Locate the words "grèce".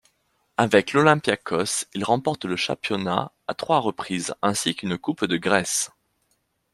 5.37-5.91